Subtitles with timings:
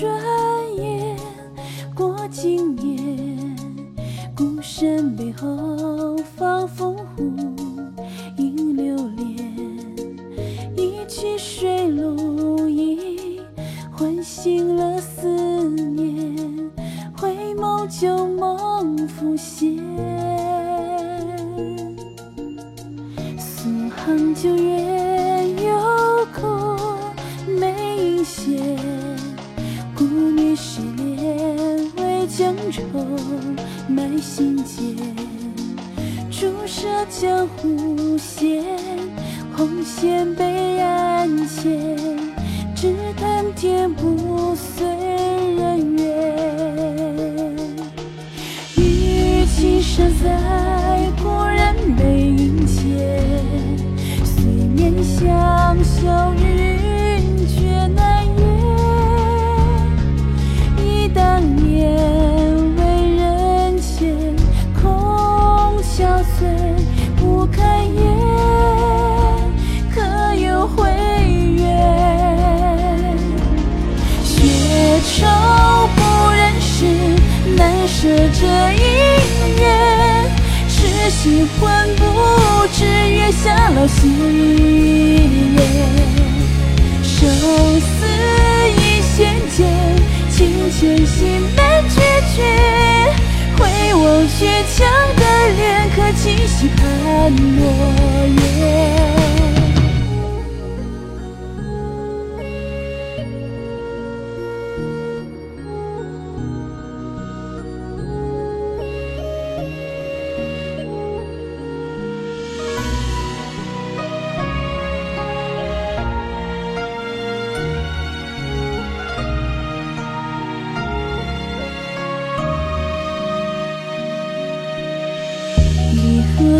[0.00, 0.10] 转
[0.78, 1.14] 眼
[1.94, 3.54] 过今年。
[4.34, 7.04] 孤身背后放烽火，
[8.38, 9.52] 迎流连。
[10.74, 13.42] 一曲水路已
[13.92, 15.28] 唤醒了思
[15.68, 16.34] 念，
[17.18, 19.76] 回眸旧梦浮现。
[23.36, 26.40] 苏杭旧月有苦
[27.60, 28.56] 没影现，
[32.36, 32.82] 江愁
[33.88, 34.96] 埋心间。
[36.30, 38.64] 朱砂江湖线，
[39.56, 41.96] 红线被暗牵，
[75.02, 75.26] 愁
[75.96, 75.98] 不
[76.30, 76.84] 忍释，
[77.56, 78.78] 难舍这姻
[79.58, 79.62] 缘。
[80.68, 81.60] 痴心魂
[81.96, 82.02] 不
[82.72, 83.98] 知，月下老戏
[85.56, 85.58] 言。
[87.02, 87.18] 生
[87.80, 87.86] 死
[88.76, 89.58] 一线间，
[90.30, 91.18] 情牵心
[91.56, 92.00] 难决
[92.34, 92.38] 绝。
[93.58, 93.60] 回
[93.94, 94.38] 望倔
[94.76, 94.78] 强
[95.16, 95.22] 的
[95.56, 96.80] 脸，可清晰盼
[97.56, 97.58] 诺
[98.56, 99.19] 言。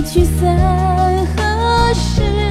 [0.03, 2.50] 聚散，何时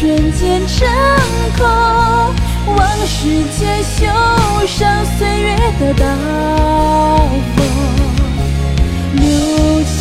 [0.00, 0.88] 瞬间成
[1.58, 1.68] 空。
[2.74, 4.06] 往事间绣
[4.66, 6.06] 上岁月的刀
[7.54, 7.58] 锋，
[9.12, 9.22] 留
[9.84, 10.00] 情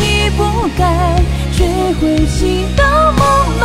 [0.00, 0.40] 已不
[0.78, 1.22] 改，
[1.54, 1.66] 追
[2.00, 3.20] 回情到朦
[3.60, 3.62] 胧。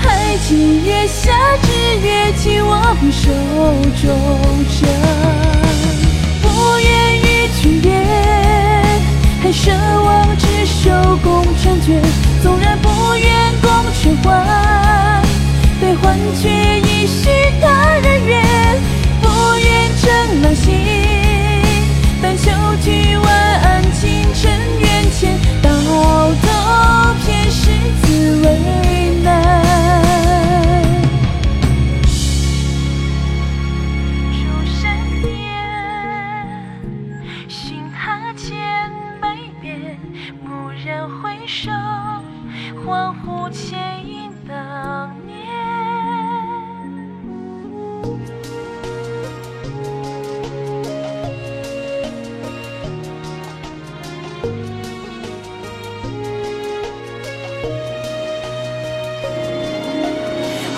[0.00, 1.32] 还请月下
[1.62, 1.66] 之
[2.00, 2.70] 约，替我
[3.00, 3.24] 不手
[4.00, 4.04] 中
[4.70, 4.80] 针。
[6.40, 6.46] 不
[6.78, 7.90] 愿与君别，
[9.42, 9.72] 还奢
[10.04, 12.00] 望执手共婵娟。
[12.44, 12.78] 纵然
[14.06, 15.20] 喜欢，
[15.80, 17.28] 悲欢却亦许
[17.60, 18.55] 他人愿。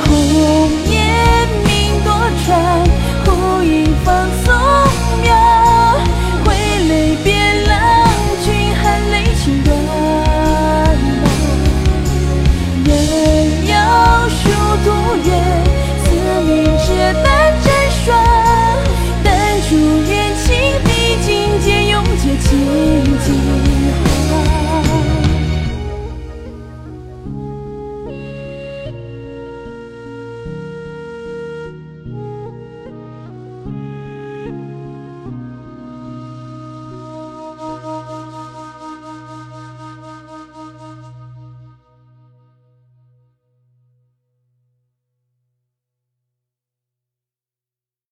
[0.05, 1.69] 红颜命
[2.03, 2.09] 多
[2.47, 2.49] 舛，
[3.27, 4.07] 忽因放
[4.45, 4.58] 松